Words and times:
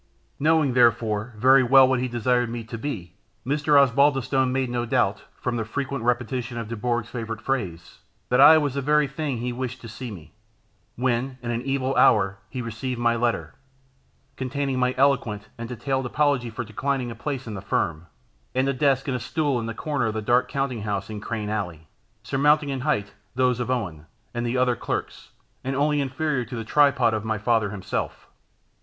Knowing, 0.39 0.73
therefore, 0.73 1.35
very 1.37 1.61
well 1.61 1.87
what 1.87 1.99
he 1.99 2.07
desired 2.07 2.49
me 2.49 2.63
to, 2.63 2.75
be, 2.75 3.13
Mr. 3.45 3.79
Osbaldistone 3.79 4.51
made 4.51 4.67
no 4.71 4.83
doubt, 4.83 5.25
from 5.39 5.57
the 5.57 5.63
frequent 5.63 6.03
repetition 6.03 6.57
of 6.57 6.67
Dubourg's 6.67 7.07
favourite 7.11 7.39
phrase, 7.43 7.99
that 8.29 8.41
I 8.41 8.57
was 8.57 8.73
the 8.73 8.81
very 8.81 9.05
thing 9.07 9.37
he 9.37 9.53
wished 9.53 9.79
to 9.81 9.87
see 9.87 10.09
me; 10.09 10.33
when, 10.95 11.37
in 11.43 11.51
an 11.51 11.61
evil 11.61 11.95
hour, 11.97 12.39
he 12.49 12.63
received 12.63 12.99
my 12.99 13.15
letter, 13.15 13.53
containing 14.37 14.79
my 14.79 14.95
eloquent 14.97 15.49
and 15.55 15.69
detailed 15.69 16.07
apology 16.07 16.49
for 16.49 16.63
declining 16.63 17.11
a 17.11 17.15
place 17.15 17.45
in 17.45 17.53
the 17.53 17.61
firm, 17.61 18.07
and 18.55 18.67
a 18.67 18.73
desk 18.73 19.07
and 19.07 19.21
stool 19.21 19.59
in 19.59 19.67
the 19.67 19.75
corner 19.75 20.07
of 20.07 20.15
the 20.15 20.21
dark 20.23 20.49
counting 20.49 20.81
house 20.81 21.11
in 21.11 21.21
Crane 21.21 21.51
Alley, 21.51 21.87
surmounting 22.23 22.69
in 22.69 22.79
height 22.79 23.13
those 23.35 23.59
of 23.59 23.69
Owen, 23.69 24.07
and 24.33 24.47
the 24.47 24.57
other 24.57 24.75
clerks, 24.75 25.29
and 25.63 25.75
only 25.75 26.01
inferior 26.01 26.43
to 26.43 26.55
the 26.55 26.65
tripod 26.65 27.13
of 27.13 27.23
my 27.23 27.37
father 27.37 27.69
himself. 27.69 28.25